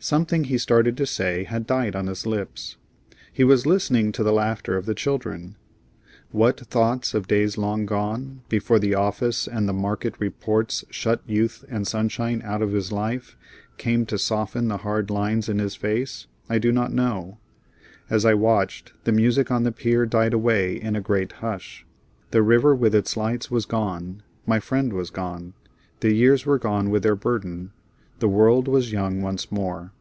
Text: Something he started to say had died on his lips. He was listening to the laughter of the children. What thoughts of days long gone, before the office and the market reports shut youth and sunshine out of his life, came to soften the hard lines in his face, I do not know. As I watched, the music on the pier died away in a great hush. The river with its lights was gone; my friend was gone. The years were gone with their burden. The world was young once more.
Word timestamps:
Something 0.00 0.44
he 0.44 0.58
started 0.58 0.96
to 0.98 1.06
say 1.06 1.42
had 1.42 1.66
died 1.66 1.96
on 1.96 2.06
his 2.06 2.24
lips. 2.24 2.76
He 3.32 3.42
was 3.42 3.66
listening 3.66 4.12
to 4.12 4.22
the 4.22 4.32
laughter 4.32 4.76
of 4.76 4.86
the 4.86 4.94
children. 4.94 5.56
What 6.30 6.60
thoughts 6.68 7.14
of 7.14 7.26
days 7.26 7.58
long 7.58 7.84
gone, 7.84 8.42
before 8.48 8.78
the 8.78 8.94
office 8.94 9.48
and 9.48 9.68
the 9.68 9.72
market 9.72 10.14
reports 10.20 10.84
shut 10.88 11.20
youth 11.26 11.64
and 11.68 11.84
sunshine 11.84 12.42
out 12.44 12.62
of 12.62 12.70
his 12.70 12.92
life, 12.92 13.36
came 13.76 14.06
to 14.06 14.18
soften 14.18 14.68
the 14.68 14.76
hard 14.86 15.10
lines 15.10 15.48
in 15.48 15.58
his 15.58 15.74
face, 15.74 16.28
I 16.48 16.58
do 16.60 16.70
not 16.70 16.92
know. 16.92 17.38
As 18.08 18.24
I 18.24 18.34
watched, 18.34 18.92
the 19.02 19.10
music 19.10 19.50
on 19.50 19.64
the 19.64 19.72
pier 19.72 20.06
died 20.06 20.32
away 20.32 20.80
in 20.80 20.94
a 20.94 21.00
great 21.00 21.32
hush. 21.32 21.84
The 22.30 22.42
river 22.42 22.72
with 22.72 22.94
its 22.94 23.16
lights 23.16 23.50
was 23.50 23.66
gone; 23.66 24.22
my 24.46 24.60
friend 24.60 24.92
was 24.92 25.10
gone. 25.10 25.54
The 25.98 26.14
years 26.14 26.46
were 26.46 26.60
gone 26.60 26.88
with 26.90 27.02
their 27.02 27.16
burden. 27.16 27.72
The 28.20 28.28
world 28.28 28.66
was 28.66 28.90
young 28.90 29.22
once 29.22 29.52
more. 29.52 29.92